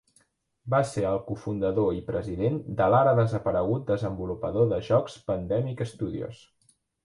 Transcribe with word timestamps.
Va 0.73 0.77
ser 0.91 1.03
el 1.09 1.19
cofundador 1.27 1.91
i 1.97 2.01
president 2.07 2.57
de 2.81 2.89
l'ara 2.95 3.13
desaparegut 3.21 3.87
desenvolupador 3.93 4.69
de 4.75 4.83
jocs 4.91 5.23
Pandemic 5.33 5.89
Studios. 5.95 6.45